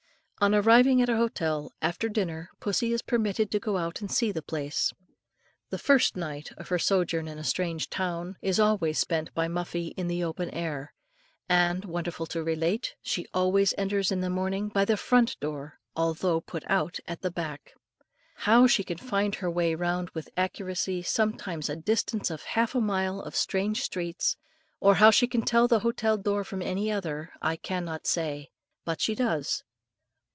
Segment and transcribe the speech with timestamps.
[0.43, 4.31] On arriving at an hotel, after dinner pussy is permitted to go out to see
[4.31, 4.91] the place.
[5.69, 9.93] The first night of her sojourn in a strange town, is always spent by Muffie
[9.97, 10.95] in the open air;
[11.47, 16.41] and, wonderful to relate, she always enters in the morning by the front door, although
[16.41, 17.75] put out at the back.
[18.37, 22.81] How she can find her way round with accuracy, sometimes a distance of half a
[22.81, 24.37] mile of strange streets,
[24.79, 28.49] or how she can tell the hotel door from any other, I cannot say;
[28.85, 29.63] but she does.